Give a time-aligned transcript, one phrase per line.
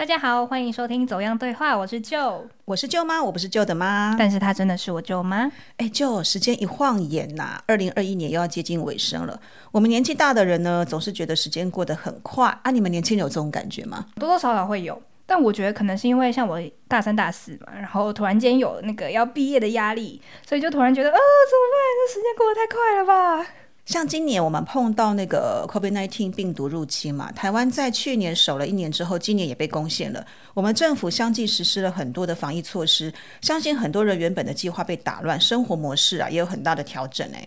[0.00, 5.52] 大家好，欢迎收听《走样对话》，我是舅，我是舅妈，我不是舅的妈，但是她真的是我舅妈。
[5.76, 9.38] 哎，舅，时间一晃眼呐，二零二一年又要接近尾声了。
[9.70, 12.70] 我们年纪大的人呢，总是觉得时间过得很快啊。
[12.70, 14.06] 你们年轻人有这种感觉吗？
[14.18, 16.58] 多多少少会有，但我觉得可能是因为像我
[16.88, 21.78] 大三、大四嘛，然后突然间有那个要毕业的压力，所以就突然觉得，啊，怎么办？
[22.00, 23.04] 这时间过得太快了
[23.44, 23.50] 吧。
[23.90, 30.24] 像今年我们碰到那个 COVID-19 病毒入侵嘛，台湾在去年守了一年之后，今年也被攻陷了。
[30.54, 37.44] 我们政府相继实施了很多的防疫措施，相信很多人原本的计划被打乱，生活模式啊也有很大的调整哎。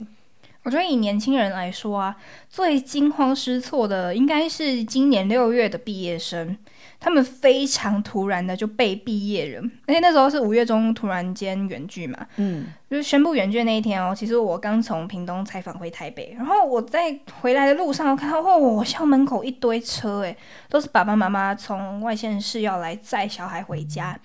[0.64, 2.18] 我觉得以年轻人来说啊，
[2.50, 6.58] 最惊慌失措的应该是今年六月的毕业生。
[7.04, 14.16] 他们非常突然的就被毕业了，而且那时候是五月中突然间远距嘛，嗯，就是宣布远距那一天哦。
[14.16, 20.38] 其实我刚从屏东采访回台北，然后我在回来的路上看到哦，校门口一堆车，诶，
[20.70, 24.18] 都是爸爸妈妈从外县市要来载小孩回家，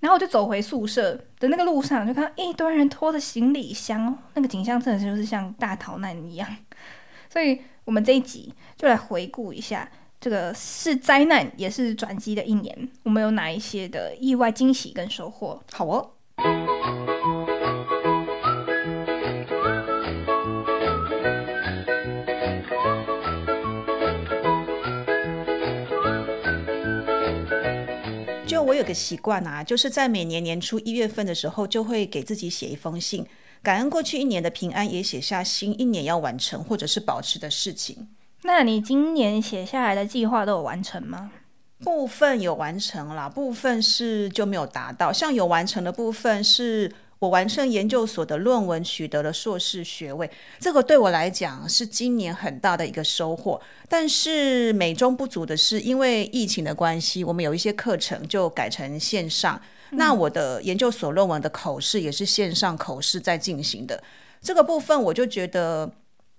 [0.00, 6.46] 然后我就走回宿舍的那个路上，就看到一堆人拖着行李箱，那个景象真的就是像大逃难一样。
[7.30, 9.88] 所以我们这一集就来回顾一下。
[10.18, 12.88] 这个是灾难，也是转机的一年。
[13.04, 15.62] 我们有哪一些的意外惊喜跟收获？
[15.72, 16.12] 好哦。
[28.46, 33.26] 就我有个习惯啊，就是在每年年初一月份的时候，就会给自己写一封信，
[33.62, 38.08] 感恩过去一年的平安，也写下新一年要完成或者是保持的事情。
[38.46, 41.32] 那你今年写下来的计划都有完成吗？
[41.80, 45.12] 部分有完成啦，部分是就没有达到。
[45.12, 50.30] 像有完成的部分，是我完成研究所的论文，取得了硕士学位，
[50.60, 53.60] 这个对我来讲是今年很大的一个收获。
[53.88, 59.60] 但是美中不足的是，因为疫情的关系，我们有一些课程就改成线上。
[59.90, 64.00] 那我的研究所论文的口试也是线上口试在进行的，
[64.40, 65.90] 这个部分我就觉得。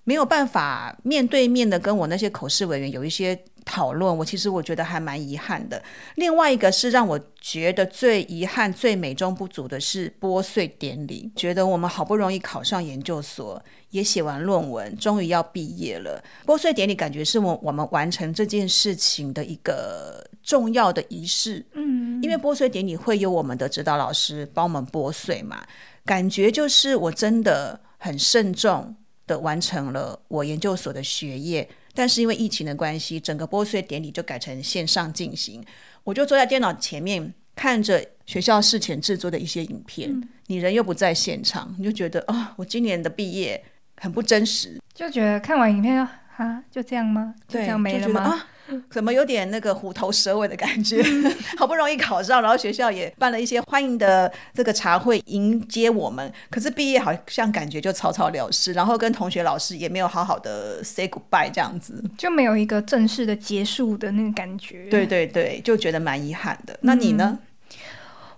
[0.08, 5.84] 没有办法面对面的跟我那些口试委员有一些讨论，我其实我觉得还蛮遗憾的。
[6.16, 11.30] 另外一个是让我觉得最遗憾、最美中不足的是拨穗典礼。
[11.36, 16.24] 觉得我们好不容易考上研究所，也写完论文，终于要毕业了。
[16.46, 21.66] 拨穗典礼感觉是我我们完成这件事情的一个重要的仪式。
[21.74, 25.62] 嗯，因为拨穗典礼会有我们的指导老师帮我们拨穗嘛，
[26.06, 28.96] 感觉就是我真的很慎重。
[29.28, 35.64] 的完成了我研究所的学业，但是因为疫情的关系，整个拨穗典礼就改成线上进行。
[36.04, 43.62] 我就坐在电脑前面看着学校事前制作的一些影片，你人又不在现场，你就觉得啊，我今年的毕业
[43.98, 47.36] 很不真实，就觉得看完影片啊，就这样吗？
[47.48, 48.46] 就这样没了吗？
[48.92, 51.04] 怎么有点那个虎头蛇尾的感觉？
[51.58, 64.88] 好不容易考上，然后学校也办了一些欢迎的这个茶会迎接我们，可是毕业好像感觉就草草了事，然后跟同学老师也没有好好的 say goodbye，这样子就没有一个正式的结束的那个感觉。
[64.90, 66.78] 对对对，就觉得蛮遗憾的。
[66.82, 67.40] 那你呢？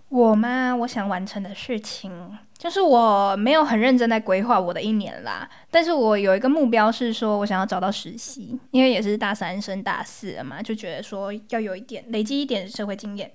[0.10, 0.76] 我吗？
[0.76, 2.12] 我想完成的事情。
[2.60, 13.32] 就是我没有很认真在规划我的一年啦，但是我有一个目标是说，我想要找到实习，因为也是大三升大四了嘛，就觉得说要有一点累积一点社会经验，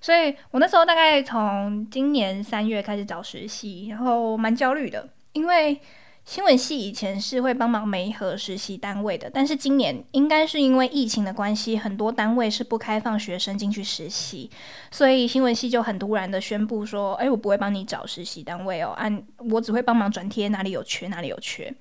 [0.00, 5.80] 所以我那时候大概从今年三月开始找实习，然后蛮焦虑的，因为。
[6.24, 14.50] 新闻系以前是会帮忙媒合实习单位的，但是今年应该是因为疫情的关系，很多单位是不开放学生进去实习，
[14.90, 21.72] 所以新闻系就很突然的宣布说：“哎，我不会帮你找实习单位哦，按我只会帮忙转贴哪里有缺哪里有缺，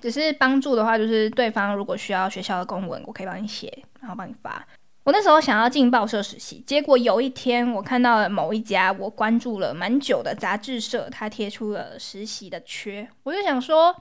[0.00, 4.64] 只是帮助的话，就是对方如果需要学校的公文，我可以帮你写，然后帮你发。”
[5.06, 13.94] 我那时候想要进报社实习，结果有一天我看到了某一家我关注了蛮久的杂志社，他贴出了实习的缺，我就想说。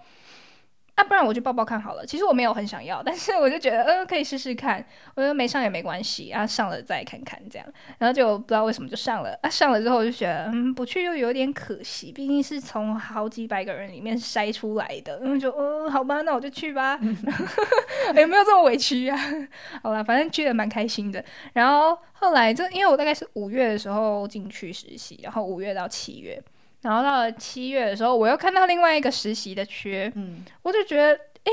[0.96, 2.06] 啊，不然我就抱抱看好了。
[2.06, 4.84] 其实我没有很想要，但是我就觉得，呃，可以试试看。
[5.16, 7.68] 我觉得没上也没关系，啊，上了再看看这样。
[7.98, 9.38] 然后就不知道为什么就上了。
[9.42, 15.20] 啊，上了之后我就觉得，嗯，不去又有点可惜，毕竟是从好几百个人里面筛出来的。
[15.20, 16.98] 然后就，嗯，好吧，那我就去吧。
[18.16, 19.20] 有没有这么委屈啊？
[19.84, 21.22] 好了，反正去的蛮开心的。
[21.52, 26.42] 然后后来，就因为我大概是五月的时候进去实习，然后五月到七月。
[26.86, 31.52] 然后到了七月的时候，我又看到另外一个实习的缺，嗯，我就觉得，哎，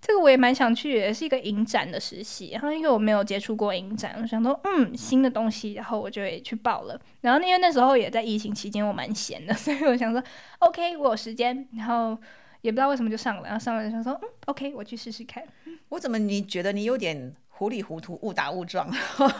[0.00, 2.50] 这个我也蛮想去，也是一个影展的实习。
[2.50, 7.00] 然后因为我没有接触过影展，我想说，嗯，新的东西，然后我就也去报了。
[7.20, 10.22] 然后因为那时候也在疫情期间，我蛮闲的， 所以我想说
[10.58, 11.66] ，OK，我有时间。
[11.76, 12.18] 然后
[12.62, 15.42] 也不知道为什么就上了，然后上了想说，嗯，OK，我去试试看。
[15.90, 18.84] 我怎么你觉得你有点糊里糊涂、误打误撞，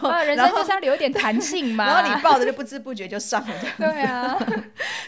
[0.01, 1.83] 啊，人生就是要留一点弹性嘛。
[1.87, 3.83] 然后你抱着就不知不觉就上了这样子。
[3.83, 4.37] 对啊，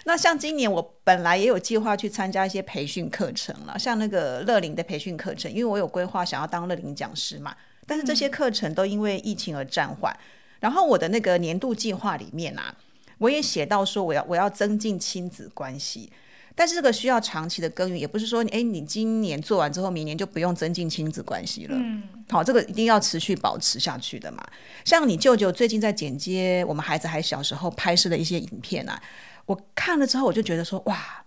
[0.04, 7.56] 那像今年我本来也有计划去参加一些培训课程了，像那个乐龄的培训课程，因为我有规划想要当乐龄讲师嘛。
[7.86, 10.14] 但是这些课程都因为疫情而暂缓。
[10.60, 12.76] 然后我的那个年度计划里面啊，
[13.20, 16.12] 我也写到说我要我要增进亲子关系。
[16.60, 21.78] 但是这个需要长期的耕耘，也不是说哎你今年做完之后，明年就不用增进亲子关系了。
[21.78, 24.44] 嗯，好，这个一定要持续保持下去的嘛。
[24.84, 29.00] 像你舅舅最近在剪接我们孩子还小时候拍摄的一些影片啊，
[29.46, 31.24] 我看了之后我就觉得说哇，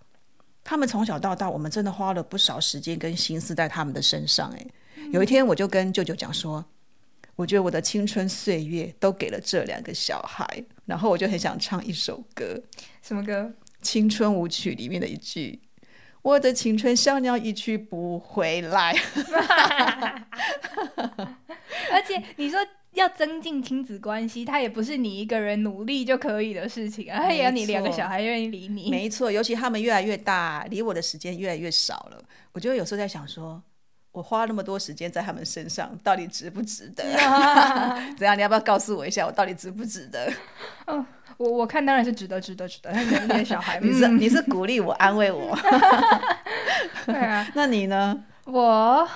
[0.65, 4.51] 他们从小到大，我们真的花了不少时间跟心思在他们的身上。
[4.51, 4.67] 哎，
[5.13, 6.65] 有一天我就跟舅舅讲说，
[7.37, 10.45] 我觉得我的青春岁月都给了这两个小孩，
[10.85, 12.61] 然后我就很想唱一首歌，
[13.01, 13.49] 什么歌？
[13.81, 15.59] 青春舞曲里面的一句
[16.21, 18.93] ：“我的青春小鸟一去不回来。
[21.91, 22.59] ”而且你说
[22.93, 28.91] 要增进亲子关系，它也不是你一个人努力就可以的事情啊，也要你两个小孩愿意理你。
[28.91, 32.23] 没错，尤其他们越来越大，理我的时间越来越少了。
[32.51, 33.61] 我觉得有时候在想，说
[34.11, 37.03] 我花那么多时间在他们身上，到底值不值得？
[38.17, 38.37] 怎样？
[38.37, 40.31] 你要不要告诉我一下，我到底值不值得？
[40.87, 41.05] 嗯。
[41.41, 42.91] 我我看当然是值得，值得，值得。
[43.27, 45.57] 那些小孩，你是你是鼓励我，安慰我。
[47.07, 48.23] 对啊，那你呢？
[48.45, 49.07] 我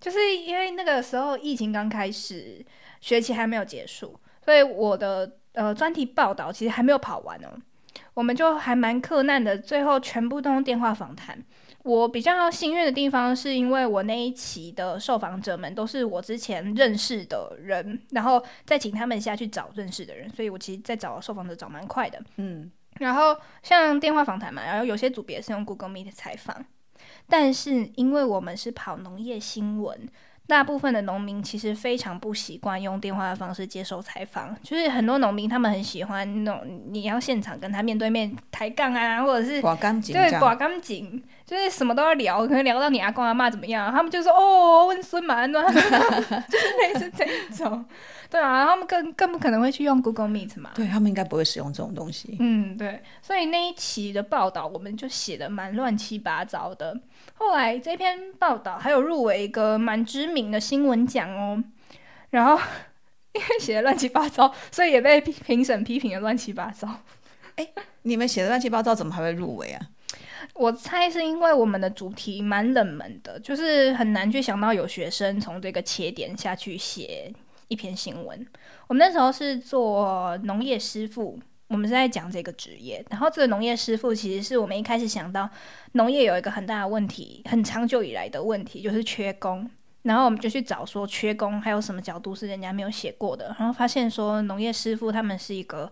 [0.00, 2.64] 就是因为那个时候疫情刚开始，
[3.00, 7.48] 学期还没有结束，所以我的呃专题报道其实还没有跑完哦。
[8.14, 11.38] 我们就还蛮困难的，最后全部都用电话访谈。
[11.82, 22.20] 我比较幸运的地方，是因为我那一期的受访者们都是我之前认识的人，然后再请他们下去找认识的人，所以我其实，在找受访者找蛮快的。
[22.36, 26.64] 嗯，然后像电话访谈嘛，然后有些组别是用 Google Meet 采访，
[27.28, 30.08] 但是因为我们是跑农业新闻。
[30.46, 39.76] 大部分的农民其实非常不习惯用电话的方式接受采访，就是很多农民他们很喜欢那种你要现场跟他面对面抬杠啊，或者是对寡
[40.56, 45.68] 干净，就是什么都要聊，可能聊到你阿公阿妈怎么样，他们就说哦温孙嘛，就是
[46.78, 47.84] 类似这一种。
[48.30, 50.70] 对啊，他们更更不可能会去用 Google Meet 嘛。
[50.76, 52.36] 对他们应该不会使用这种东西。
[52.38, 56.96] 嗯，对，所以那一期的报道我们就写的蛮乱七八糟的。
[57.34, 61.60] 后来这篇报道还有入围一个蛮知名的新闻奖哦，
[62.30, 62.56] 然后
[63.32, 66.88] 因为写的乱七八糟，所以也被评审批评的乱七八糟。
[67.56, 67.66] 哎，
[68.02, 69.82] 你们写的乱七八糟，怎么还会入围啊？
[70.54, 77.32] 我猜是因为我们的主题蛮冷门的，就是很难去想到有学生从这个切点下去写。
[77.72, 78.44] 一篇新闻，
[78.88, 81.38] 我们那时候是做农业师傅，
[81.68, 83.00] 我们是在讲这个职业。
[83.10, 85.48] 然后这个农业师傅其实是我们一开始想到
[85.92, 89.70] 农业有一个很大的问题，很长久以来的问题就是缺工。
[90.02, 95.88] 然后我们就去找说缺工还有什么角度是人家没有写过的，然后发现说农业师傅他们是一个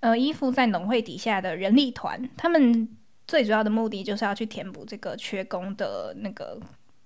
[0.00, 2.86] 呃依附在农会底下的人力团，他们
[3.30, 6.58] 最主要的目的就是要去填补这个缺工的那个。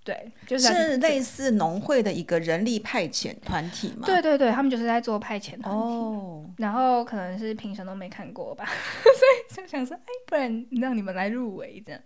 [0.03, 4.05] 对，就是类似农会的一个人力派遣团体嘛。
[4.07, 6.53] 对对对，他们就是在做派遣团体。
[6.59, 8.65] 然后可能是评审都没看过吧，
[9.49, 12.01] 所以就想说，哎，不然让你们来入围这样。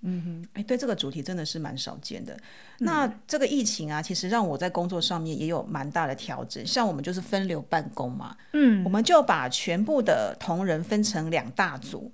[0.00, 2.36] 嗯哼，哎，对这个主题真的是蛮少见的。
[2.78, 6.66] 那这个疫情啊，其实让我在工作上面也有蛮大的调整。
[6.66, 12.10] 像我们就是分流办公嘛，嗯，我们就把全部的同仁分成两大组。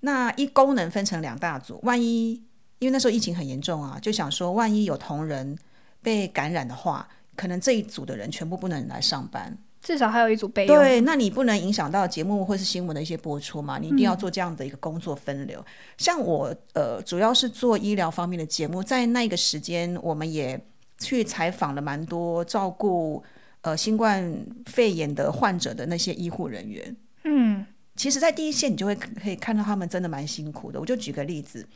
[0.00, 2.42] 那一功能分成两大组，万一。
[2.80, 5.58] 因为那时候疫情很严重啊，就想说，万一有同仁
[6.00, 10.76] 被感染的话，可能这一组的人全部不能来上班，至少还有一组备用。
[10.76, 13.78] 对，那你不能影响到节目或是新闻的一些播出嘛？
[13.78, 15.60] 你一定要做这样的一个工作分流。
[15.96, 20.64] 像我呃，主要是做医疗方面的节目，在那个时间，我们也
[20.98, 23.20] 去采访了蛮多照顾
[23.62, 26.96] 呃新冠肺炎的患者的那些医护人员。
[27.24, 27.66] 嗯，
[27.98, 30.80] 其实，在第一线，你就会可以看到他们真的蛮辛苦的。
[30.80, 31.66] 我就举个例子。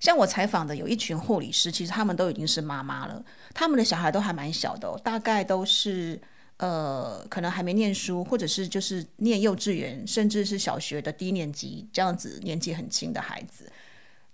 [0.00, 3.24] 像我采访的有一群护理师，其实他们都已经是妈妈了，
[3.54, 6.20] 他们的小孩都还蛮小的，大概都是
[6.58, 13.70] 呃，可能还没念书，或者是就是念幼稚园，甚至是小学的低年级这样子，年纪很轻的孩子。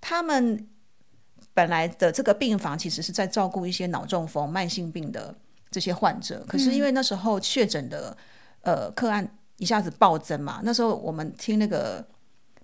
[0.00, 0.66] 他们
[1.54, 5.32] 本来的这个病房其实是在照顾一些脑中风、慢性病的
[5.70, 8.16] 这些患者，可是因为那时候确诊的
[8.62, 12.04] 呃个案一下子暴增嘛，那时候我们听那个。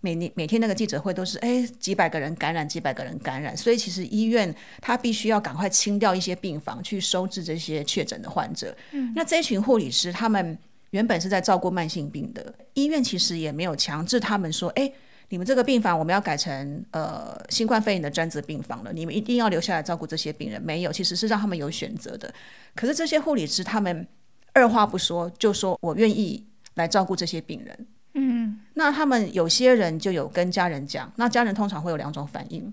[0.01, 8.73] 每年每天那个记者会都是哎几百个人感染几百个人感染，所以其实医院他必须要赶快清掉一些病房去收治这些确诊的患者。
[8.93, 10.57] 嗯，那这群护理师他们
[10.91, 14.89] 原本是在照顾慢性病的，医院其实也没有强制他们说哎
[15.31, 20.63] 你们这个病房我们要改成呃新冠肺炎的专职病房了，你们一定要留下来照顾这些病人。
[20.63, 22.33] 没有，其实是让他们有选择的。
[22.77, 24.07] 可是这些护理师他们
[24.53, 26.47] 二话不说就说我愿意
[26.79, 27.87] 来照顾这些病人。
[28.15, 32.73] 嗯，那他们有些人就有跟家人讲，那家人通常会有两种反应，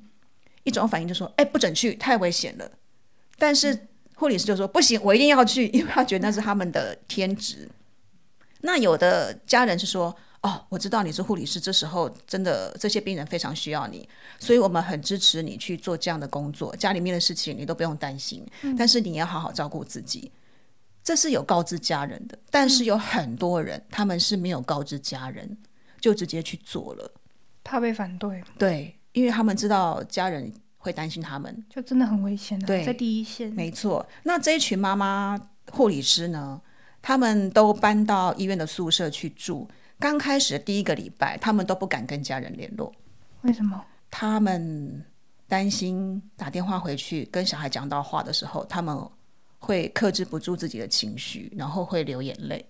[0.63, 2.71] 一种反应就说：“哎，不准去，太危险了。”
[3.37, 7.69] 但是护理师就说：“不行，我一定要去， 因为他觉得那是他们的天职。”
[8.61, 14.07] 那有的家人是说：“哦，我知道你是护理师，这时候真的这些病人非常需要你，
[14.39, 18.43] 所以我们很支持你去做这样的工作，家里面的事情你都不用担心，
[18.77, 20.31] 但是你要好好照顾自己。”
[21.05, 25.55] 这是有告知家人的，但是有很多人他们是没有告知家人，
[26.01, 27.11] 就直接去做了，
[27.63, 33.51] 怕被反对，对，因为他们知道家人会担心他们，就真的很危险、啊，对在第一线。
[33.53, 34.03] 没错。
[34.23, 35.39] 那这一群妈妈
[35.71, 36.59] 护理师呢，
[37.03, 39.69] 他们都搬到医院的宿舍去住。
[39.99, 42.91] 刚开始的第一个礼拜，他们都不敢跟家人联络，
[43.43, 43.79] 为什么？
[44.09, 45.05] 他们
[45.47, 48.97] 担心打电话回去跟小孩讲到话的时候，他们
[49.65, 52.63] 会克制不住自己的情绪，然后会流眼泪。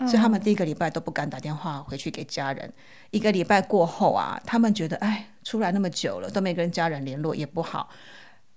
[0.00, 2.72] 所以他们第一个礼拜都不敢打电话回去给家人。
[3.12, 7.88] 一个礼拜过后啊，他们觉得哎，出来那么久了都没跟家人联络也不好，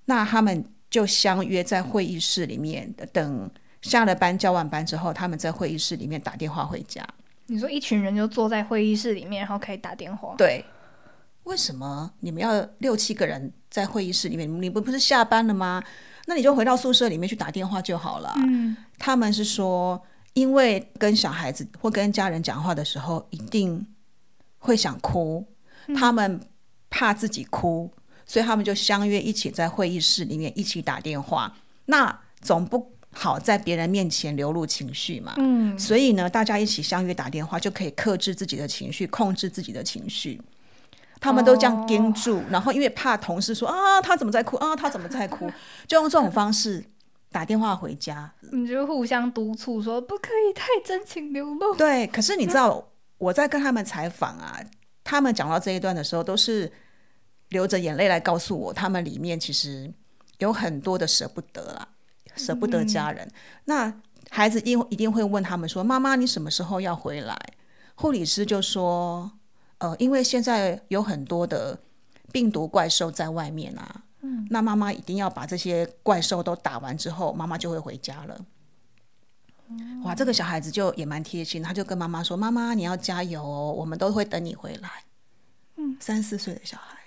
[0.05, 3.51] 那他们就相约在会议室里面等
[3.83, 7.07] 下了班交完班之后，他们在会议室里面打电话回家。
[7.45, 10.65] 你说一群人就坐在会议室里面，然后可以打电话，对，
[11.43, 14.49] 为什么你们要六七个人在会议室里面？
[14.59, 15.83] 你们不是下班了吗？
[16.25, 18.33] 那你就回到宿舍里面去打电话就好了。
[18.37, 20.01] 嗯，他们是说，
[20.33, 23.85] 因为跟小孩子或跟家人讲话的时候，一定
[24.57, 25.45] 会想哭，
[25.95, 26.39] 他们
[26.89, 27.91] 怕自己哭，
[28.25, 31.55] 所以他们就相约一起在会议室里面一起打电话。
[31.85, 35.35] 那总不好在别人面前流露情绪嘛。
[35.37, 40.41] 嗯，所以呢，大家一起相约打电话，就可以克制自己的情绪，控制自己的情绪。
[41.19, 45.49] 他们都这样盯住，然后因为怕同事说啊，他怎么在哭啊，他怎么在哭，
[45.87, 46.83] 就用这种方式
[47.31, 48.31] 打电话回家。
[48.51, 51.75] 你就互相督促说不可以太真情流露。
[51.75, 54.59] 对，可是你知道我在跟他们采访啊，
[55.03, 56.71] 他们讲到这一段的时候，都是
[57.49, 59.91] 流着眼泪来告诉我，他们里面其实
[60.39, 61.87] 有很多的舍不得啦，
[62.35, 63.27] 舍不得家人。
[63.65, 63.93] 那
[64.29, 67.37] 孩子一一定会问他们说：“妈妈，你什么时候要回来？”
[67.95, 69.31] 护理师就说
[69.85, 71.77] ：“呃，因为现在有很多的
[72.31, 78.39] 病毒怪兽在外面啊，嗯，那妈妈一定要把这些怪兽都打完之后，妈妈就会回家了。”
[80.03, 84.89] 哇，这个小孩子就也蛮贴心，他就跟妈妈说：“妈妈，你要加油哦，我们都会等你回来。”
[85.77, 86.97] 嗯，三四岁的小孩，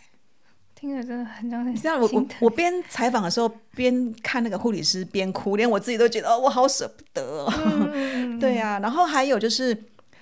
[0.75, 7.53] 听着真的很让人这样我我我边采访的时候边看那个护理师边哭，连我自己都觉得哦，我好舍不得、哦。
[7.95, 9.73] 嗯 对啊，然后还有就是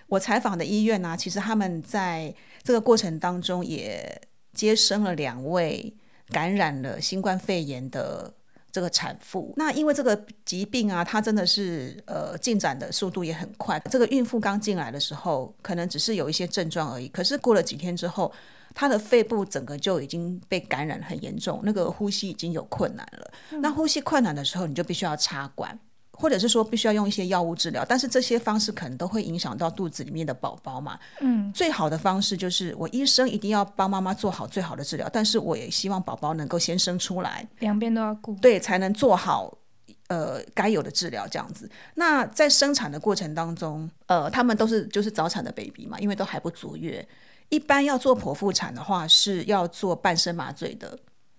[0.07, 4.21] 我采访的医院呢、其实他们在这个过程当中也
[4.53, 5.95] 接生了两位
[6.31, 8.33] 感染了新冠肺炎的
[8.71, 9.53] 这个产妇。
[9.57, 13.81] 那因为这个疾病啊，它真的是呃进展的速度也很快。
[13.91, 18.33] 这个孕妇刚进来的时候，可能只是有一些症状而已，可是过了几天之后。
[18.79, 23.33] 她的肺部整个就已经被感染很严重，那个呼吸已经有困难了。
[23.63, 25.79] 那呼吸困难的时候，你就必须要插管。
[26.19, 30.99] 或者是说必须要用一些药物治疗，但是这些方式可能都会影响到肚子里面的宝宝嘛。
[31.21, 38.35] 嗯，最好的方式就是我医生一定要帮妈妈做好最好的治疗，但是我也希望宝宝能够先生出来，两边都要顾。
[38.37, 39.57] 对，才能做好
[40.09, 41.71] 呃该有的治疗这样子。
[41.95, 47.07] 那在生产的过程当中，呃，他们都是就是早产的 baby 嘛，因为都还不足月，
[47.51, 50.99] 一般要做剖腹产的话是要做半身麻醉的。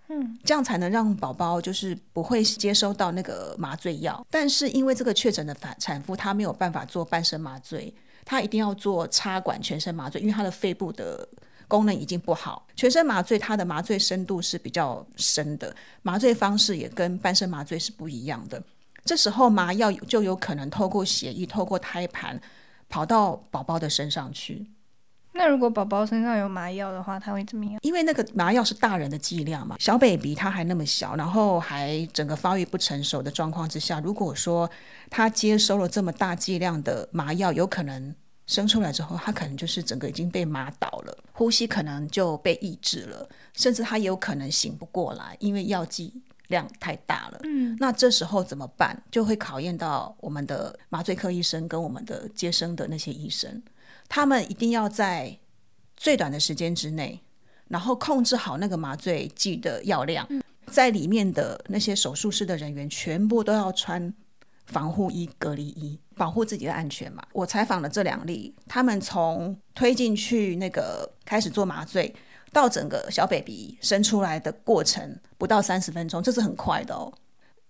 [0.09, 4.25] 嗯，这样才能让宝宝就是不会接收到那个麻醉药。
[4.31, 11.27] 但是因为这个确诊的产产妇她没有办法做半身麻醉，她一定要做插管全身麻醉，因为她的肺部的
[11.67, 12.65] 功能已经不好。
[12.75, 18.63] 全身麻醉它的麻醉深度是比较深的，麻醉方式也跟半身麻醉是不一样的。
[19.03, 22.39] 这时候麻药就有可能透过血液、透过胎盘
[22.87, 24.65] 跑到宝宝的身上去。
[25.37, 27.79] 那如果宝宝身上有麻药的话，他会怎么样？
[27.83, 34.69] 因为那个麻药是大人的剂量嘛，小 baby 他还那么小，然后还整个发育不成熟的状况之下，如果说
[35.09, 38.13] 他接收了这么大剂量的麻药，有可能
[38.47, 46.13] 生出来之后，他可能就是整个已经被麻倒了，呼吸可能就被抑制了，甚至他也有可能醒不过来，因为药剂
[46.47, 47.39] 量太大了。
[47.43, 49.01] 嗯，那这时候怎么办？
[49.11, 53.61] 就会考验到我们的麻醉科医生跟我们的接生的那些医生，
[54.07, 55.37] 他们一定要在
[55.95, 57.21] 最短的时间之内，
[57.67, 60.27] 然后控制好那个麻醉剂的药量，
[60.67, 64.13] 在里面的那些手术室的人员全部都要穿
[64.65, 67.23] 防护衣、隔离衣，保护自己的安全嘛。
[67.33, 72.13] 我采访了这两例，他们从推进去那个开始做麻醉，
[72.51, 77.13] 到整个小 baby 生出来的过程不到三十分钟，这是很快的哦。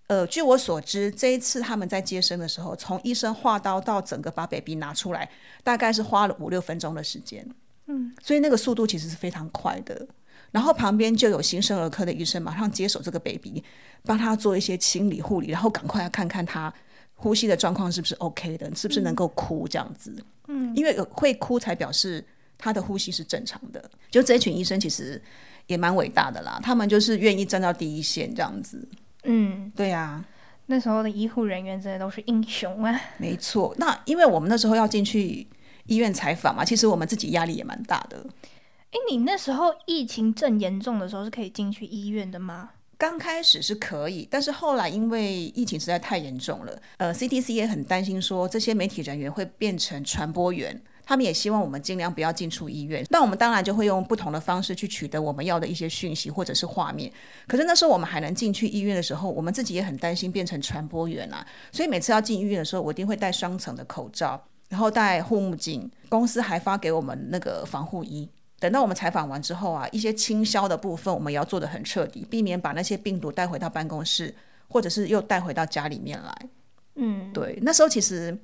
[0.08, 5.30] 呃，据我所知，这一次他们在接生的时候，从医生划刀到整个把 baby 拿出来，
[5.64, 7.46] 大概是花了五六分钟的时间。
[7.88, 10.08] 嗯，所以那个速度其实是非常快的。
[10.52, 13.62] 然后旁边就有新生儿科的医生马上接手这个 baby，
[14.04, 16.74] 帮他做一些清理护理，然后赶快要看看他
[17.16, 20.16] 呼吸的状况是不是 OK 的，是不是能够哭这样子。
[20.48, 22.24] 嗯，因为会哭才表示
[22.58, 23.92] 他的呼吸是正常的。
[24.10, 25.22] 就这一群医生其实
[25.66, 28.88] 也蛮伟大的啦，他们就是愿意站到第一线这样子。
[29.28, 30.26] 嗯，对呀，
[30.66, 33.00] 那时候的医护人员真的都是英雄啊。
[33.18, 35.46] 没错，那因为我们那时候要进去
[35.86, 38.26] 医院采访嘛，其实我们自己压力也蛮大的。
[38.92, 42.72] 哎，你那时候疫情正严重的时候是可以进去医院的吗？
[42.98, 53.06] 刚开始是可以，但是后来因为疫情实在太严重了，呃，CDC 也很担心说这些媒体人员会变成传播源，他们也希望我们尽量不要进出医院。
[53.10, 57.10] 那我们当然就会用不同的方式去取得我们要的一些讯息或者是画面。
[57.48, 65.90] 可是那时候我们还能进去医院的时候，我们自己也很担心变成传播源啊，所以每次要进医院的时候，我一定会戴双层的口罩，然后戴护目镜。
[66.10, 68.30] 公司还发给我们那个防护衣。
[68.60, 74.34] 等到我们采访完之后啊，一些清消的部分我们也要做的很彻底，避免把那些病毒带回到办公室，
[74.68, 76.50] 或者是又带回到家里面来。
[76.96, 78.36] 嗯，对，那时候其实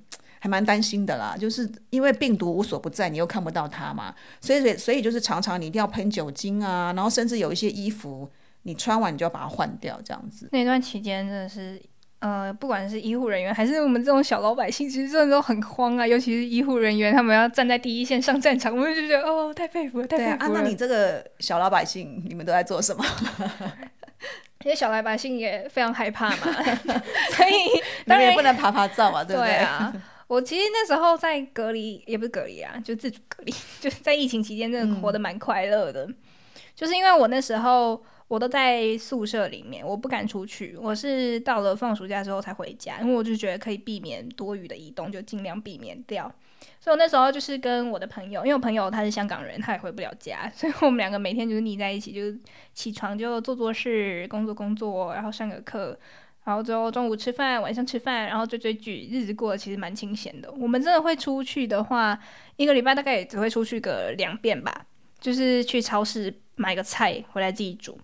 [0.44, 8.30] 还蛮担心的啦，就是因为病毒无所不在，你又看不到它嘛，所以所以就是常常你一定要喷酒精啊，然后甚至有一些衣服
[8.64, 10.50] 你穿完你就要把它换掉，这样子。
[10.52, 11.82] 那段期间真的是。
[12.20, 16.08] 呃，不管是医护人员还是我们这种小老百姓，其实真的都很慌啊。
[16.08, 20.38] 尤其是医护人员，他们要站在第一线上战场，我们就觉得哦，太佩服了，太佩服了。
[20.38, 23.04] 啊，那你这个小老百姓，你们都在做什么？
[24.64, 26.38] 因为小老百姓也非常害怕嘛，
[27.36, 27.52] 所以
[28.08, 29.56] 当然也不能爬爬照嘛，对不对？
[29.56, 29.94] 啊，
[30.28, 36.08] 我其实那时候在隔离，也不是隔离啊，就自主隔离， 就是在疫情期间，真的活得蛮快乐的。
[36.76, 38.04] 就是因为我那时候。
[38.30, 40.76] 我都在宿舍里面，我不敢出去。
[40.82, 46.34] 我是到了放暑假之后才回家，因为我就觉得可以避免多余的移动，就尽量避免掉。
[46.80, 52.40] 所以我那时候就是跟我的朋友，因为我朋友他是香港人，他也回不了家， 所以我们两个每天就是腻在一起，就是
[52.74, 56.00] 起床就做做事，工作工作，然后上个课，
[56.44, 60.52] 然后之后中午吃饭，晚上吃饭，然后追追剧，日子过得其实蛮清闲的。
[60.60, 62.20] 我们真的会出去的话，
[62.58, 64.86] 一个礼拜大概也只会出去个两遍吧，
[65.20, 67.98] 就是去超市买个菜回来自己煮。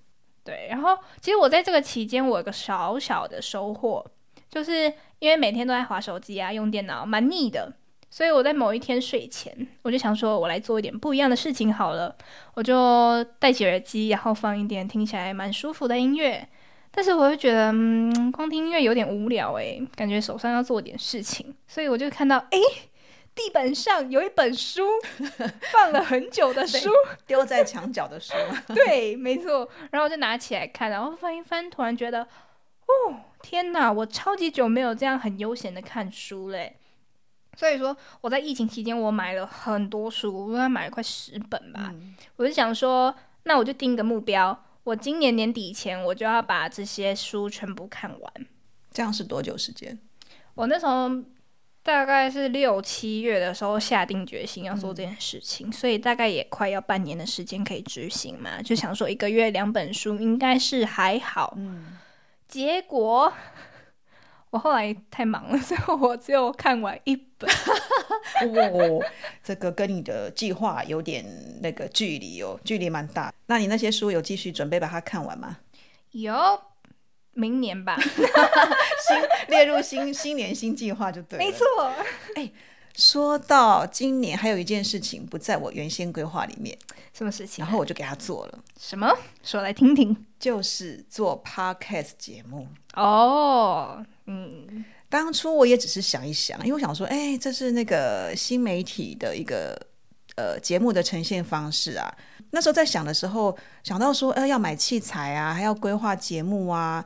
[0.44, 4.06] 对，然后其实我在这个期间，我有个小小的收获，
[4.50, 7.74] 就是因为每天都在划手机啊，用电脑蛮腻的，
[8.10, 12.16] 所以我在某一天睡前，我就想说，我来做一点不一样的事情好了，
[12.56, 16.48] 我就戴起耳机，然后放一点听起来蛮舒服的音乐，
[17.00, 22.60] 但是我就觉得，嗯，光听音乐有点无聊诶，感觉手上要做点事情，所以我就看到，诶。
[23.34, 24.84] 地板上有一本书，
[25.72, 26.90] 放了很久的书，
[27.26, 28.34] 丢在墙角的书。
[28.76, 29.70] 对，没错。
[29.92, 33.90] 然后我就拿起来看，然后翻一翻，突然觉得，哦，天哪！
[33.90, 36.76] 我超级久没有这样很悠闲的看书嘞。
[37.56, 41.94] 所以说，我在疫情期间，我买了很多书，我应该买了快十本吧。
[42.36, 48.34] 我就想说，那我就定个目标，我今年年底前，我就要把这些书全部看完。
[48.92, 49.98] 这样是多久时间？
[50.56, 51.10] 我那时候。
[51.82, 58.62] 大概是六七月的时候下定决心要做这件事情，所以大概也快要半年的时间可以执行嘛。
[58.62, 61.56] 就想说一个月两本书应该是还好。
[61.58, 61.98] 嗯。
[62.48, 63.34] 结果
[64.50, 67.50] 我后来太忙了， 所以我只有看完一本。
[67.50, 69.04] 哦，
[69.44, 71.24] 这个跟你的计划有点
[71.62, 73.34] 那个距离哦，距离蛮大。
[73.48, 75.58] 那你那些书有继续准备把它看完吗？
[76.12, 76.34] 有。
[77.34, 81.46] 明年吧， 新列入新新年新计划就对了。
[81.46, 81.66] 没错，
[82.36, 82.52] 哎，
[82.96, 86.78] 说到今年还有一件事情不在我原先规划里面，
[87.14, 87.64] 什么事情？
[87.64, 88.60] 然后我就给他做了。
[88.80, 89.14] 什么？
[89.44, 90.26] 说来听听。
[90.40, 92.66] 就是做 podcast 节目。
[92.94, 99.78] 哦，嗯，当初我也只是想一想，因为我想说，哎，这是那个新媒体的一个
[100.38, 102.10] 呃节目的呈现方式啊。
[102.52, 107.04] 那时候在想的时候，想到说，呃，要买器材啊，还要规划节目啊。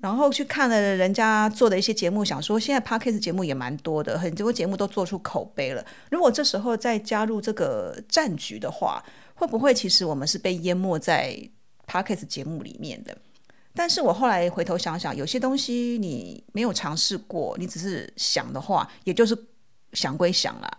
[0.00, 5.84] 然后去看了人家做的一些节目，想说现在 podcast 节目也蛮多的，很多节目都做出口碑了。
[6.10, 11.36] 如果这时候再加入这个战局的话，会不会其实我们是被淹没在
[11.86, 13.16] podcast 节目里面的？
[13.74, 19.36] 但是我后来回头想想，有些东西你没有尝试过，你只是想的话，也就是
[19.92, 20.78] 想归想了，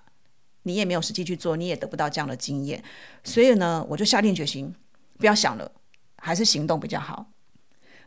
[0.64, 2.84] 你也没有实际去做，你也得不到这样的经验。
[3.24, 4.74] 所以呢，我就下定决心，
[5.18, 5.72] 不要想了，
[6.18, 7.26] 还是行动比较好。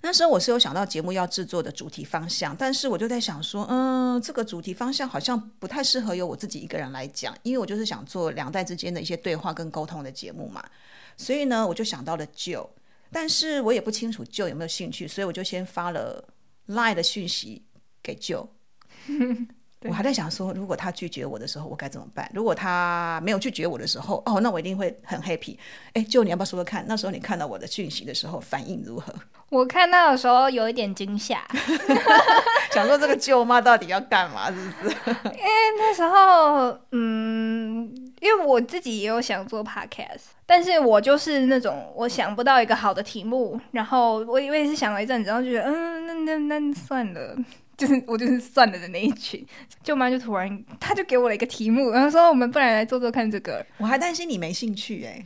[0.05, 10.63] 那时候我是有想到节目要制作的主题方向，但是我就在想说，嗯，这个主题方向好像不太适合由我自己一个人来讲，因为我就是想做两代之间的一些对话跟沟通的节目嘛。
[11.17, 12.69] 所以呢，我就想到了舅，
[13.13, 16.23] 但是我也不清楚舅有没有兴趣，所以我就先发了
[16.67, 17.63] Line 的讯息
[18.03, 18.49] 给舅。
[19.85, 22.31] 我还在想说，如果他拒绝我的时候，我该怎么办？
[22.35, 25.57] 如果他没有拒绝我的时候，哦，那我一定会很 happy。
[25.95, 26.85] 哎，就你要不要说说看？
[26.87, 29.13] 那时候你看到我的讯息的时候，反应如何？
[29.49, 31.47] 我看到的时候有一点惊吓，
[32.73, 34.51] 想说这个舅妈到底要干嘛？
[34.51, 34.97] 是不是？
[35.25, 47.37] 因为那时候，嗯，因为我自己也有想做 podcast，但是我就是那种我想不到一个好的题目，然后我我也是想了一阵子，然后觉得，嗯，那那那算了。
[47.77, 49.45] 就是我就是算了的那一群，
[49.83, 53.65] 舅妈就突然，他就给我了一个题目，然后说我们不然来做做看这个。
[53.79, 55.21] 我还担心你没兴趣哎，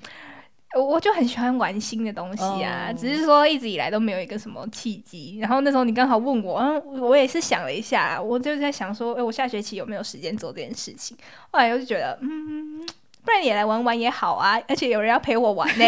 [0.79, 5.39] 我就很喜欢玩新的东西啊，只是说一直以来都没有一个什么契机。
[5.41, 11.17] 然后那时候你刚好问我，然后我也是想了一下，我就在想说，哎，我下学期有没有时间做这件事情？
[11.51, 12.87] 后来我就觉得，嗯，
[13.25, 15.85] 不然也来玩玩也好啊，而且有人要陪我玩呢。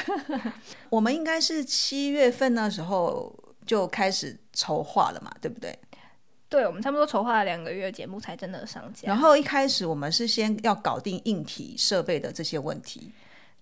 [0.90, 3.34] 我们应该是七月份那时候。
[3.70, 5.72] 就开始筹划了嘛，对不对？
[6.48, 9.06] 对，我们差不多筹划了两个月，节目才真的上架。
[9.06, 13.12] 然后一开始我们是先要搞定硬体设备的这些问题。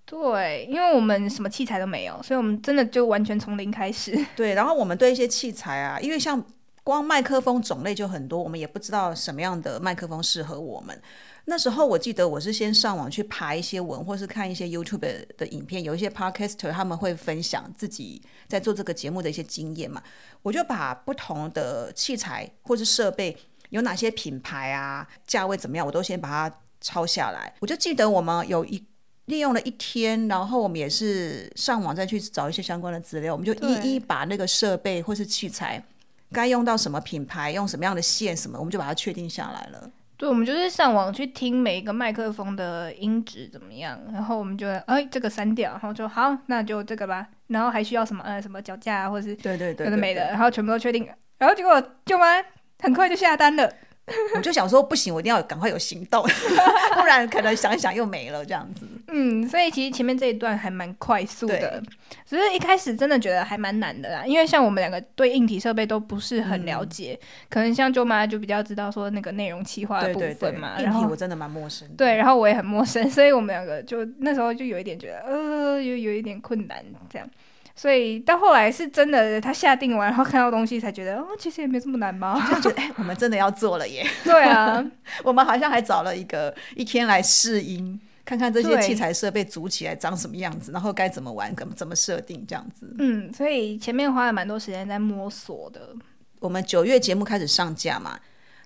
[0.06, 4.18] 对，因为我们什么器材都没有，所以我们真的就完全从零开始。
[4.34, 6.42] 对，然后我们对一些器材啊，因为像
[6.88, 10.98] 光麦克风种类就很多，我们也不知道什么样的麦克风适合我们。
[11.44, 20.02] 那时候我记得我是先上网去爬一些文，或是看一些 YouTube 的影片，有一些 Podcaster 他们会分享自己在做这个节目的一些经验嘛。
[20.40, 23.36] 我就把不同的器材或是设备
[23.68, 27.52] 有哪些品牌啊，价位怎么样，我都先把它抄下来。
[27.60, 28.82] 我就记得我们有一
[29.26, 35.84] 利用了一天，然后我们也是上网再去找一些相关的资料，我们就一一把那个设备或是器材
[36.32, 39.90] 该用到什么品牌，用什么样的线什么，我们就把它确定下来了。
[40.16, 47.26] 对，我们就是上网去听每一个麦克风的音质怎么样，然后我们就哎这个删掉，然后就好，那就这个吧。
[47.46, 52.26] 然后还需要什么呃什么脚架啊，或是对对对，有的没的，然后全部都确定，然后结果舅妈
[52.80, 53.72] 很快就下单了。
[54.34, 56.22] 我就想说不行，我一定要赶快有行动，
[56.94, 58.86] 不然可能想一想又没了这样子。
[59.08, 61.82] 嗯，所以其实前面这一段还蛮快速的，
[62.26, 64.24] 只是一开始真的觉得还蛮难的啦。
[64.26, 67.18] 因为像我们两个对硬体设备都不是很了解，
[67.48, 70.78] 可能像舅妈就比较知道说那个内容企划的部分嘛。
[70.80, 71.88] 硬体我真的蛮陌生。
[71.96, 77.28] 对，然后我也很陌生， 所以我们两个就那时候就有一点觉得呃，有有一点困难这样。
[77.78, 82.34] 所以到后来是真的，他下定完，然后看到东西才觉得，哦，其实也没这么难吧？
[82.50, 84.04] 就觉得，哎，我们真的要做了耶！
[84.24, 84.84] 对啊，
[85.22, 92.96] 我们好像还找了一个一天来试音，看看这些器材设备组起来长什么样子，然后该怎么玩，怎么怎么设定这样子。
[92.98, 95.94] 嗯，所以前面花了蛮多时间在摸索的。
[96.40, 98.18] 我们九月节目开始上架嘛，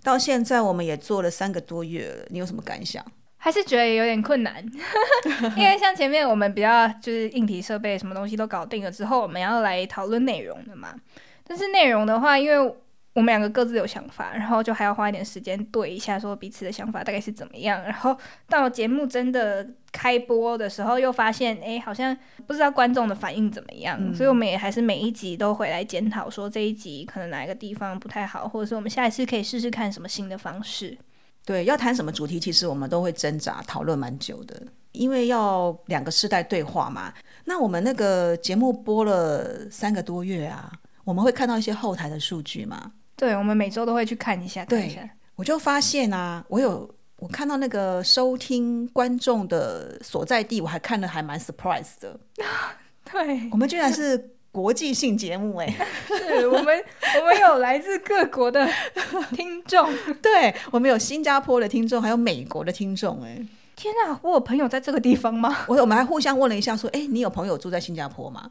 [0.02, 3.04] 到现在我们也做了三个多月了，你有什么感想？
[3.44, 4.64] 还是觉得有点困难，
[5.58, 10.94] 因为像前面我们比较就是硬体设备什么东西都搞定了之后，我们要来讨论内容的嘛。
[11.42, 12.72] 但是内容的话，因为
[13.14, 17.82] 我们两个各自有想法，然后就还要花一点时间对一下，说彼此的想法大概是怎么样。
[17.82, 18.16] 然后
[18.48, 30.96] 到节目真的开播的时候，又发现哎，好像不知道观众的反应怎么样，所以我们也还是每一集都回来检讨，说这一集可能哪一个地方不太好，或者是我们下一次可以试试看什么新的方式。
[31.44, 37.12] 对，要谈什么主题，其实我们都会挣扎讨论蛮久的，因为要两个世代对话嘛。
[37.44, 40.72] 那我们那个节目播了三个多月啊，
[41.04, 42.92] 我们会看到一些后台的数据嘛？
[43.16, 44.64] 对，我们每周都会去看一下。
[44.66, 52.18] 对，我就发现啊，我有我看到那个收听观众的所在地，我还看了还蛮 surprise 的。
[53.10, 54.30] 对，我们居然是。
[54.52, 55.74] 国际性节目哎，
[56.06, 56.84] 是我们
[57.18, 58.68] 我们有来自各国的
[59.34, 59.88] 听众，
[60.20, 63.42] 对我们有新加坡的听众，还有美国的听众哎，
[63.74, 65.64] 天啊，我有朋友在这个地方吗？
[65.66, 68.50] 我我们还互相问了一下，说哎，你有朋友住在新加坡吗？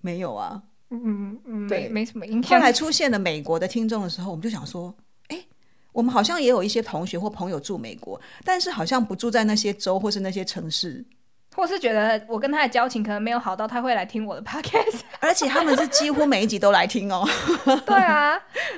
[0.00, 2.58] 没有啊，嗯嗯，对，没什么影响。
[2.58, 4.94] 后来出现了美国的听众的时候，我们就想说，
[5.28, 5.44] 哎，
[5.92, 11.04] 我们好像也有一些同学或朋友住美国，但是好像不住在那些州或是那些城市。
[11.54, 17.24] 或是觉得我跟他的交情可能没有好到他会来听我的 podcast，而且他们是几乎每一集都来听哦。
[17.86, 18.36] 对啊，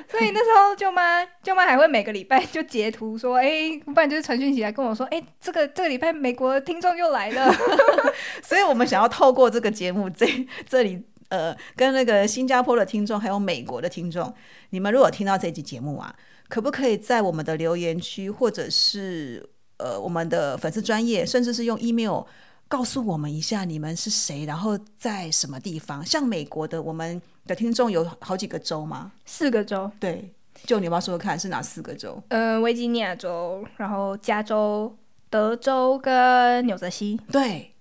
[0.09, 7.51] 所以那时候舅妈舅妈还会每个礼拜就截图说，哎，不然就是传讯息来跟我说，哎，这个这个礼拜美国的听众又来了。
[8.43, 10.27] 所以我们想要透过这个节目，这
[10.69, 14.31] 这里呃，跟那个新加坡的听众还有美国的听众，
[14.69, 16.13] 你们如果听到这集节目啊，
[16.47, 22.21] 可不可以在我们的留言区或者是呃我们的粉丝专业，甚至是用 email。
[22.67, 26.05] 告诉我们一下你们是谁，然后在什么地方？
[26.05, 29.11] 像美国的，我们的听众有好几个州吗？
[29.25, 30.33] 四个州，对，
[30.65, 32.21] 就你要不要说说看是哪四个州？
[32.27, 34.95] 嗯，维吉尼亚州，然后加州、
[35.29, 37.19] 德州跟纽泽西。
[37.31, 37.73] 对，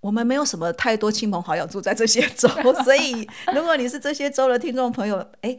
[0.00, 2.48] 我们没有什么太多亲朋好友住在这些州，
[2.84, 5.58] 所以如果你是这些州的听众朋友，哎。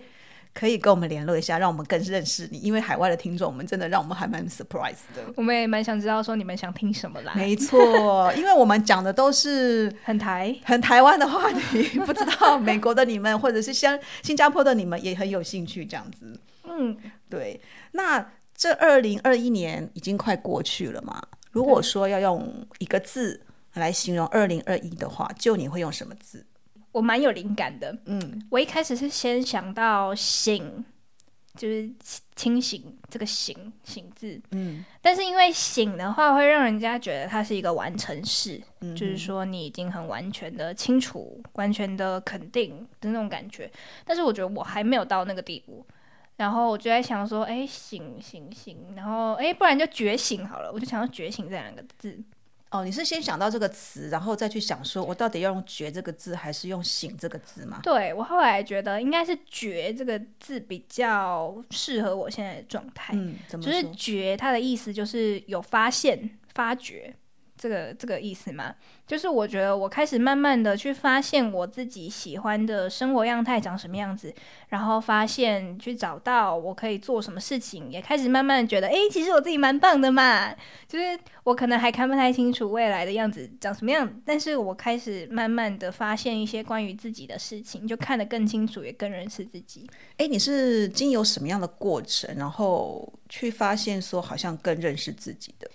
[0.56, 2.58] 可以跟我们联络一下，让我们更认识你。
[2.60, 5.22] 因为海外的听众，我们真的让我们还蛮 surprise 的。
[5.36, 7.34] 我们也蛮想知道说你们想听什么啦。
[7.36, 16.40] 没错，因为我们讲的都是 很台、很台湾的话题，不知道美国的你们或者是像新加坡的你们也很有兴趣这样子。
[16.64, 16.98] 嗯，
[17.30, 17.60] 对。
[17.92, 21.22] 那这二零二一年已经快过去了嘛？
[21.52, 23.42] 如果说要用一个字
[23.74, 26.46] 来形容二零二一的话，就你会用什么字？
[26.96, 30.86] 我蛮有灵感的，嗯，我一开始是先想到醒，
[31.54, 31.92] 就是
[32.38, 43.70] 清醒这个醒醒字，嗯，但是因为醒的话会让人家觉得它是一个完成式，嗯就是说你已经很完全的清楚、完全的肯定的那种感觉，
[44.06, 45.86] 但是我觉得我还没有到那个地步，
[46.38, 52.18] 然后我就在想说，哎，醒醒醒，然后哎，不然就觉醒好了，我就想要觉醒这两个字。
[52.76, 57.80] 哦，你是先想到这个词，然后再去想说，我到底要用“觉”这个字，还是用“醒”这个字吗？
[57.84, 63.14] 对我后来觉得应该是“觉”这个字比较适合我现在的状态。
[63.16, 63.66] 嗯，怎么？
[63.66, 67.16] 就是“觉”，它的意思就是有发现、发掘
[67.58, 68.74] 这个这个意思嘛。
[69.08, 74.34] 就是我觉得我开始慢慢的去发现我自己喜欢的生活样态长什么样子，
[74.70, 80.52] 然后发现去找到我可以做什么事情，也开始慢慢觉得，诶，其实我自己蛮棒的嘛。
[80.88, 89.88] 就是我可能还看不太清楚未来的样子长什么样，但是我开始慢慢的发现一些关于自己的事情，就看得更清楚，也更认识自己。
[90.18, 95.70] 哎，你是经由什么样的过程，然后去发现说好像更认识自己的？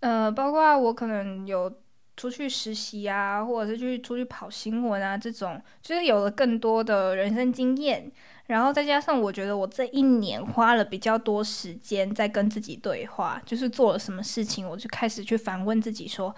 [0.00, 1.72] 呃，包括我可能有。
[2.18, 8.10] 出去实习啊，或者是去出去跑新闻啊，这种就是有了更多的人生经验，
[8.46, 16.34] 然后再加上我觉得我这一年花了比较多时间在跟自己对话，就是做了什么事情，我就开始去反问自己说：“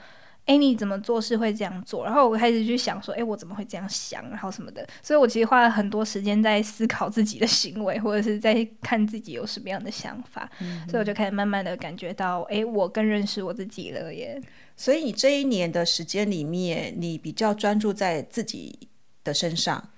[0.47, 10.51] 哎，你怎么做事会这样做？”然后我开始去想说：“哎，我怎么会这样想？”然后什么的，所以我其实花了很多时间在思考自己的行为，或者是在看自己有什么样的想法，
[10.89, 14.41] 所以我就开始慢慢的感觉到：“哎，我更认识我自己了耶。”
[14.77, 18.89] 所以你这一年的时间里面，你比较专注在自己
[19.23, 19.91] 的身上，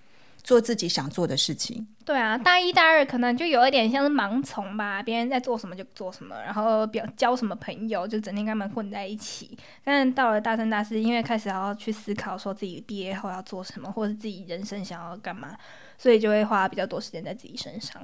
[0.42, 1.86] 做自己想做的事情。
[2.04, 9.56] 对啊，大一、大二可能就有一点像是盲从吧，别人在做什么就做什么，然后表交什么朋友就整天跟他们混在一起。
[9.84, 15.56] 但到了大三、大四，因为开始要去思考说自己毕业后要做什么，或者自己人生想要干嘛，
[15.96, 18.02] 所以就会花比较多时间在自己身上。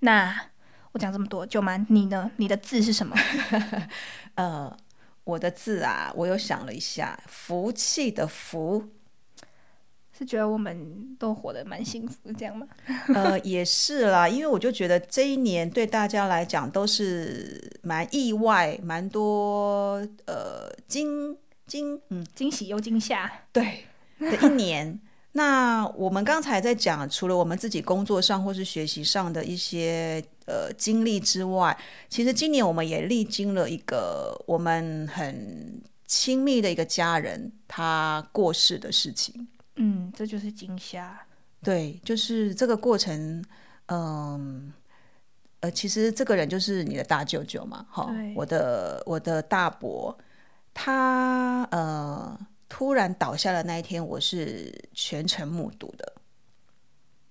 [0.00, 0.34] 那
[0.92, 2.30] 我讲这么多，舅妈，你呢？
[2.36, 3.16] 你的字是什么？
[4.36, 4.76] 呃。
[5.24, 8.82] 我的字啊，我又想了一下，福气的福，
[10.18, 12.66] 是觉得我们都活得蛮幸福，这样吗？
[13.14, 21.36] 呃，也是啦，因为我就觉得这一年对大家来讲都是蛮意外，蛮多呃惊
[21.68, 23.84] 惊嗯惊喜又惊吓，对
[24.18, 25.00] 的一年。
[25.32, 31.78] 那我们刚才在讲，除了我们自己工作上或是学习上的一些呃经历之外，
[32.08, 39.46] 其实今年我们也历经了一个我们很亲密的一个家人他过世的事情。
[39.78, 41.18] 嗯，这就是惊吓。
[41.62, 43.42] 对，就是这个过程，
[43.86, 44.72] 嗯，
[45.60, 50.18] 呃，其实这个人就是你的大舅舅嘛，哈，我的我的大伯，
[50.74, 52.38] 他呃。
[52.70, 56.12] 突然倒下的那一天，我是全程目睹的。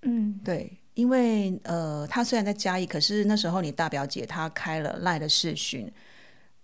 [0.01, 5.93] 嗯，对，因为呃，他虽然在嘉义，可是那时候你大表姐她开了赖的视讯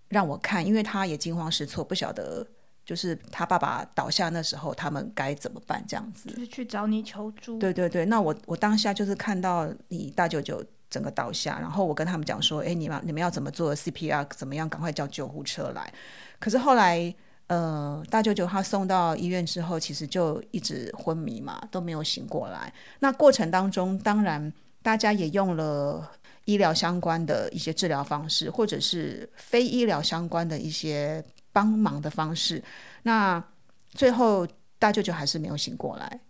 [0.08, 2.44] 让我看，因为他也惊慌失措，不晓得
[2.84, 7.58] 就是他爸爸倒下那时候他们该怎么办，这样子就是去找你求助。
[7.58, 14.26] 对对对，那我我当下就是看到你大舅舅整个倒下，然后我跟他们讲说：“哎，你们你们要怎么做 CPR？
[14.36, 14.68] 怎么样？
[14.68, 15.92] 赶快叫救护车来。”
[16.38, 17.14] 可是后来。
[17.48, 22.72] 呃，大舅舅他送到医院之后，其实就一直昏迷嘛，都没有醒过来。
[23.00, 24.50] 那过程当中，当然
[24.82, 26.10] 大家也用了
[26.46, 31.22] 医疗相关的一些治疗方式，或者是非医疗相关的一些
[31.54, 32.62] 帮忙的方式。
[33.04, 33.42] 那
[33.94, 34.46] 最后
[34.78, 36.20] 大舅舅还是没有醒过来。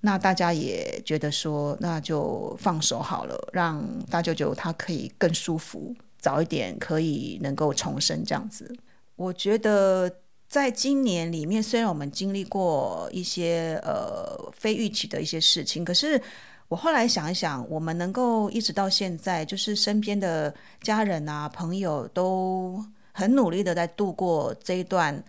[0.00, 8.76] 那大家也觉得说，那就放手好了，让大舅舅他可以更舒服，早一点可以能够重生这样子。
[9.16, 10.12] 我觉得。
[10.46, 16.20] 在今年里面，虽然我们经历过一些呃非预期的一些事情，可是
[16.68, 22.84] 我后来想一想，我们能够一直到现在，就是身边的家人啊、朋友都
[23.16, 25.22] 很努力的在度过这一段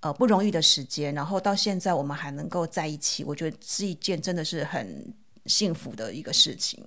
[0.00, 5.14] 呃不容易的时间，然后到现在我们还能够在一起，我觉得是一件真的是很
[5.46, 6.84] 幸福的一个事情。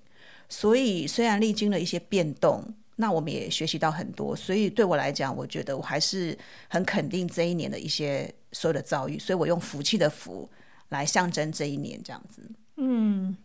[0.49, 2.62] 所以虽然历经了一些变动，
[2.97, 4.36] 那我们也学习到很多。
[4.36, 9.17] 所以对我来讲，我觉得我还是很肯定这一年的一些所有的遭遇。
[9.17, 10.47] 所以我用福气的福
[10.89, 12.43] 来象征这一年，这样子。
[12.75, 13.36] 嗯，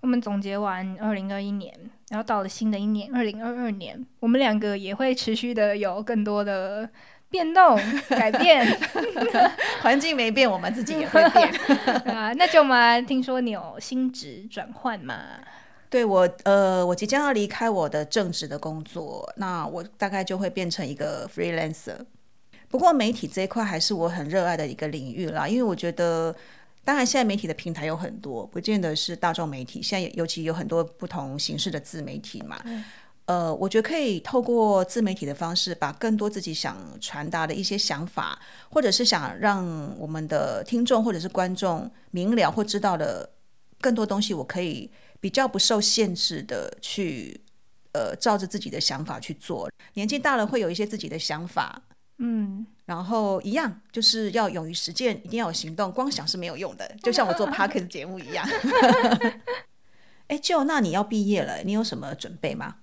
[0.00, 1.72] 我们总结完二零二一年，
[2.10, 6.88] 然后到了新的一年二零二二年，我们两个也会持续的有更多的
[7.28, 7.78] 变动
[8.10, 8.66] 改变。
[9.82, 11.48] 环境没变，我们自己也会变。
[12.14, 15.14] 啊，那就嘛，听说你有新职转换嘛？
[15.88, 21.96] 对我，呃，我即将要离开我的正职的工作，那我大概就会变成一个 freelancer。
[22.68, 26.34] 不过媒体这一块还是我很热爱的一个领域啦，因为我觉得，
[26.86, 32.58] 当然现在媒体的平台有很多，不见得是大众媒体，现在尤其有很多不同形式的自媒体嘛。
[33.26, 38.38] 呃，我觉得可以透过自媒体的方式，把更多自己想传达的一些想法，
[38.70, 39.66] 或者是想让
[39.98, 43.28] 我们的听众或者是观众明了或知道的
[43.80, 44.90] 更多东西，我可以。
[45.18, 47.40] 比较不受限制的去，
[47.92, 49.68] 呃，照着自己的想法去做。
[49.94, 51.82] 年纪大了会有一些自己的想法，
[52.18, 56.90] 嗯，然后一样就是要勇于实践，一定要有行动，光想是没有用的。
[57.02, 58.46] 就像我做 p a r k e 节目一样。
[60.28, 62.76] 哎，就那你要毕业了，你有什么准备吗？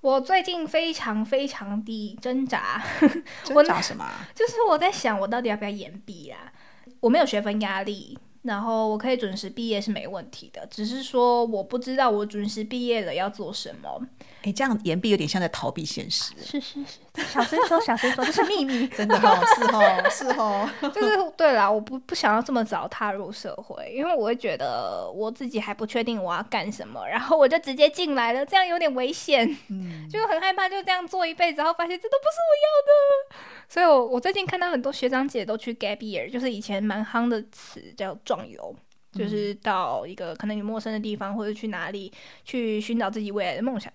[0.00, 2.80] 我最近非常非常的挣扎，
[3.42, 4.08] 挣扎什么？
[4.34, 6.52] 就是我在想，我到底要不要延毕啊？
[7.00, 8.18] 我没有学分压力。
[8.42, 14.00] 然后我可以准时毕业是没问题的，只是说我不知道我准时毕业了要做什么。
[14.42, 16.32] 哎，这样言毕有点像在逃避现实。
[16.40, 18.86] 是是是，小声说，小声说，这是秘密。
[18.86, 20.70] 真的哦，是哦，是哦。
[20.94, 29.44] 就是对啦，我不不想要这么早踏入社会，因为我会觉得我自己还不确定我要干什么，然后我就直接进来了，这样有点危险。
[29.70, 33.42] 嗯，就很害怕就这样做一辈子，然后发现这都不是我要的。
[33.68, 38.76] 所以，我我最近看到很多学长姐都去 gap year，就是以前蛮夯的词叫壮游。
[39.10, 42.12] 就是到一个可能你陌生的地方，或者去哪里
[42.44, 43.90] 去寻找自己未来的梦想。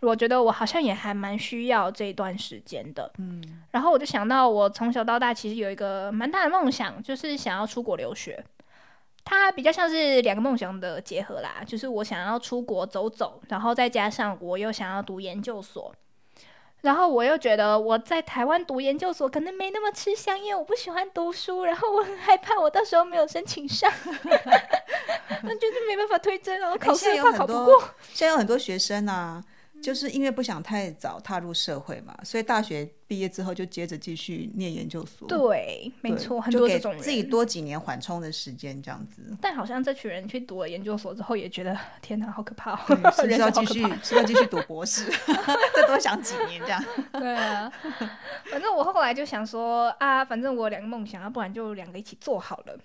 [0.00, 3.08] 我觉得我好像也还蛮需要这段时间的。
[3.18, 8.44] 嗯，然后我就想到，我从小到大其实有一个蛮大的梦想，就是想要出国留学。
[9.24, 15.94] 它比较像是两个梦想的结合啦，就是我想要出国走走，然后再加上我又想要读研究所。
[16.82, 23.90] 然后我又觉得我在台湾读研究所可能没那么吃香，因为我不喜欢读书，然后我很害怕我到时候没有申请上，
[25.42, 26.70] 那就是没办法推甄了。
[26.70, 27.82] 我考试怕考不过。
[28.12, 29.42] 现在有很多学生啊。
[29.82, 35.28] 就是因为不想太早踏入社会嘛，所以大学毕业之后就接着继续念研究所。
[35.28, 39.22] 对，没错，很多这种人，自己多几年缓冲的时间这样子。
[39.40, 42.76] 但好像这群人去读了研究所之后，也觉得天哪，好可怕，
[43.12, 45.04] 是不是要继续，是要继续读博士，
[45.74, 46.84] 再多想几年这样。
[47.12, 47.70] 对啊，
[48.50, 52.76] 反正我后来就想说啊，反正我两个梦想，要不然就两个一起做好了。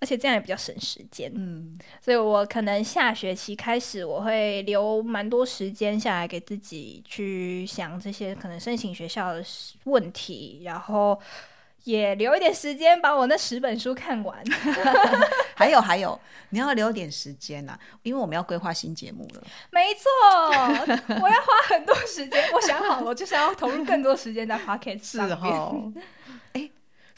[0.00, 9.44] 而且这样也比较省时间，嗯，所以我可能下学期开始，我会留蛮多时间下来给自己去想这些可能申请学校的
[9.84, 11.20] 问题，然后
[11.84, 14.42] 也留一点时间把我那十本书看完。
[15.54, 19.42] 还有还有，你要留点时间呐，因为我们要规划新节目了。
[19.70, 20.08] 没错，
[21.20, 26.04] 我要花很多时间，我想好了，我就是要投入更多时间在 Pocket 上面。
[26.54, 26.70] 哎，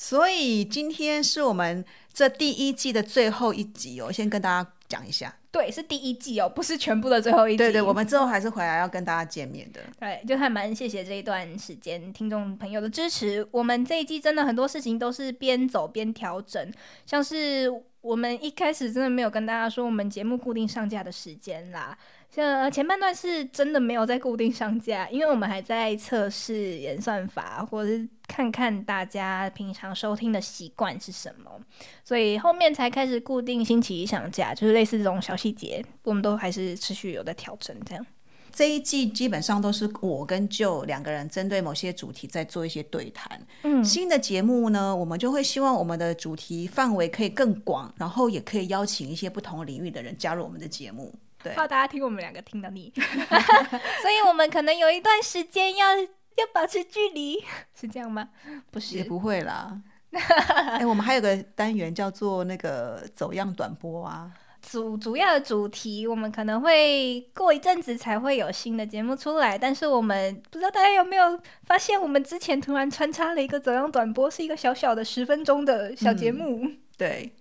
[0.03, 1.85] 所以今天是我们。
[2.15, 5.35] 这第一季的最后一集哦，先跟大家讲一下。
[5.51, 7.57] 对，是第一季哦，不是全部的最后一集。
[7.57, 9.81] 对对，我们之后还是回来要跟大家见面的。
[9.99, 13.49] 对，就还蛮谢谢这一段时间听众朋友的支持。
[13.51, 16.71] 我们这一季真的很多事情都是边走边调整，
[17.07, 21.97] 像是我们一开始真的没有跟大家说我们节目固定上架的时间啦。
[22.35, 31.61] 像前半段是真的没有在固定上架，因为我们还在测试演算法，或者是看看大家平常收听的习惯是什么，
[32.03, 37.77] 所以后面才开始固定星期一上架，就是类似这种小细节，我们都还是持续有在调整。
[37.85, 38.07] 这样
[38.51, 43.41] 这一季基本上都是我跟舅两个人针对某些主题在做一些对谈。
[43.63, 51.15] 嗯，新的节目呢，我们就会希望我们的主题范围可以更广，然后也可以邀请一些不同领域的人加入我们的节目。
[51.51, 52.93] 怕大家听我们两个听到腻，
[54.03, 57.43] 所以我们可能有一段时间要要保持距离，
[57.75, 58.29] 是这样吗？
[58.71, 59.81] 不是，也不会啦。
[60.13, 77.33] 哎，我们还有个单元叫做那个走样短波啊，主主要的主题我们可能会过一阵子才会有新的节目出来，但是我们不知道大家有没有发现，我们之前突然穿插了一个走样短波，是一个小小的十分钟的小节目，对。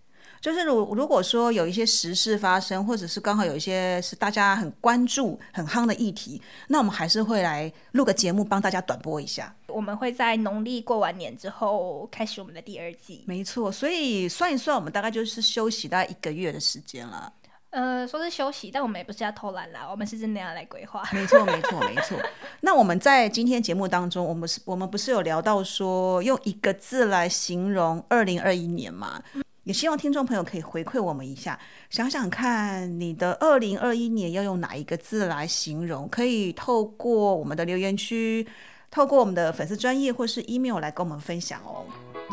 [0.41, 9.55] 就是如如果说有一些时事发生，或者是刚好有一些是大家很关注、很夯的议题，那我们还是会来录个节目帮大家短播一下。
[9.67, 13.23] 我们会在农历过完年之后开始我们的第二季。
[13.27, 17.31] 没错，所以算一算，我们大概就是休息大概一个月的时间了。
[17.69, 21.07] 呃，说是休息，但我们也不是要偷懒啦，我们是真的要来规划。
[21.13, 22.19] 没错，没错，没错。
[22.59, 29.21] 那我们在今天节目当中，我们是，我们不是有聊到说用一个字来形容二零二一年嘛？
[29.63, 31.59] 也希望听众朋友可以回馈我们一下，
[31.89, 36.07] 想想看你的二零二一年要用哪一个字来形容？
[36.09, 38.47] 可以透过我们的留言区，
[38.89, 41.85] 透过我们的粉丝专业或是 email 来跟我们分享哦。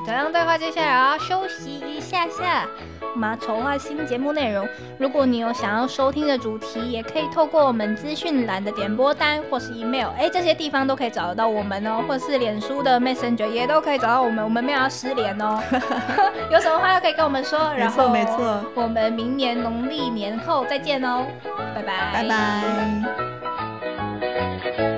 [0.07, 2.67] 这样对话接下来要休息一下下，
[3.15, 4.67] 我们要筹划新节目内容。
[4.99, 14.43] 如果你有想要收听的主题，也可以透过我们资讯栏的点播单或是 email，哎，这些地方都可以找得到我们哦，或是脸书的 Messenger 也都可以找到我们。
[14.43, 15.61] 我们没有要失联哦，
[16.51, 17.59] 有什么话都可以跟我们说。
[17.77, 21.27] 没错没错，我们明年农历年后再见哦，
[21.75, 22.23] 拜拜拜
[24.81, 24.98] 拜。